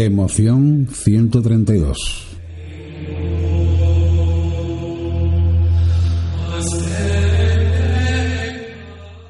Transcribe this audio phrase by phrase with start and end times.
[0.00, 1.96] Emoción 132.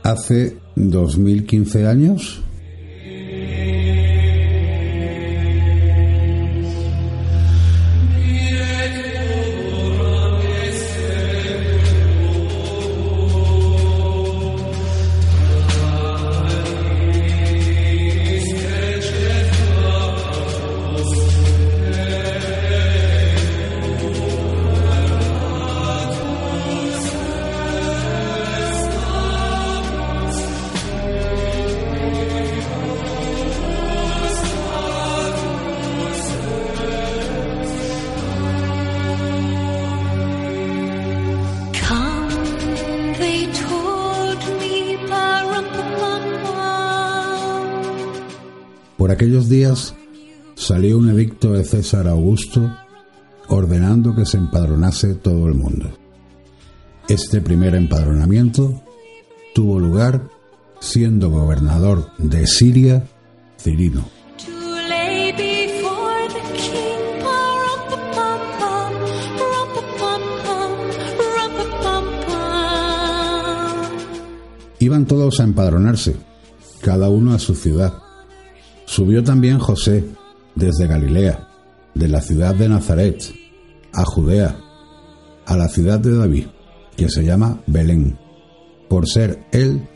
[0.02, 2.42] Hace 2015 años
[48.98, 49.94] Por aquellos días
[50.56, 52.68] salió un edicto de César Augusto
[53.46, 55.88] ordenando que se empadronase todo el mundo.
[57.08, 58.82] Este primer empadronamiento
[59.54, 60.28] tuvo lugar
[60.80, 63.06] siendo gobernador de Siria
[63.56, 64.04] Cirino.
[74.80, 76.16] Iban todos a empadronarse,
[76.80, 78.07] cada uno a su ciudad.
[78.88, 80.02] Subió también José
[80.54, 81.46] desde Galilea,
[81.94, 83.22] de la ciudad de Nazaret,
[83.92, 84.58] a Judea,
[85.44, 86.46] a la ciudad de David,
[86.96, 88.18] que se llama Belén,
[88.88, 89.86] por ser él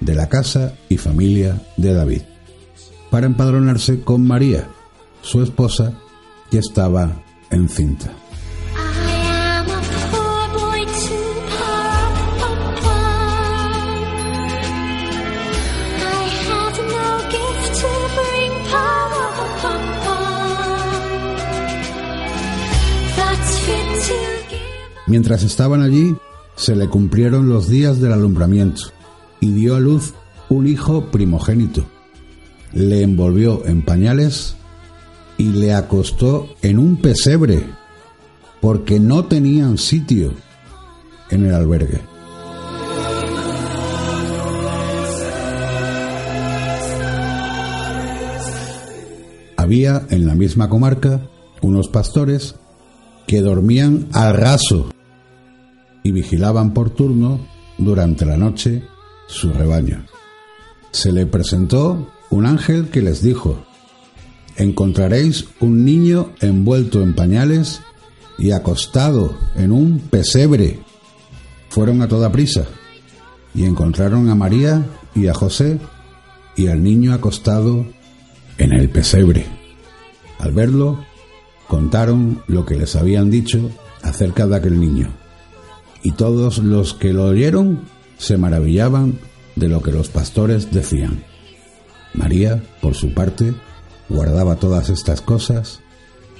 [0.00, 2.22] de la casa y familia de David,
[3.08, 4.66] para empadronarse con María,
[5.22, 5.92] su esposa,
[6.50, 8.12] que estaba encinta.
[25.10, 26.14] Mientras estaban allí,
[26.54, 28.82] se le cumplieron los días del alumbramiento
[29.40, 30.14] y dio a luz
[30.48, 31.84] un hijo primogénito.
[32.72, 34.54] Le envolvió en pañales
[35.36, 37.66] y le acostó en un pesebre
[38.60, 40.32] porque no tenían sitio
[41.30, 42.00] en el albergue.
[49.56, 51.20] Había en la misma comarca
[51.62, 52.54] unos pastores
[53.26, 54.88] que dormían al raso
[56.02, 57.40] y vigilaban por turno
[57.78, 58.82] durante la noche
[59.26, 60.04] su rebaño.
[60.90, 63.64] Se le presentó un ángel que les dijo,
[64.56, 67.80] encontraréis un niño envuelto en pañales
[68.38, 70.80] y acostado en un pesebre.
[71.68, 72.64] Fueron a toda prisa
[73.54, 75.78] y encontraron a María y a José
[76.56, 77.86] y al niño acostado
[78.58, 79.46] en el pesebre.
[80.38, 81.04] Al verlo,
[81.68, 83.70] contaron lo que les habían dicho
[84.02, 85.20] acerca de aquel niño
[86.02, 87.80] y todos los que lo oyeron
[88.18, 89.18] se maravillaban
[89.56, 91.24] de lo que los pastores decían.
[92.14, 93.54] María, por su parte,
[94.08, 95.80] guardaba todas estas cosas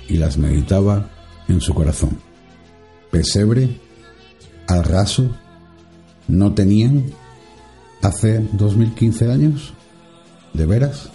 [0.09, 1.09] y las meditaba
[1.49, 2.19] en su corazón.
[3.11, 3.81] Pesebre,
[4.67, 5.31] al raso,
[6.29, 7.07] no tenían
[8.03, 9.73] hace 2015 años,
[10.53, 11.11] ¿de veras?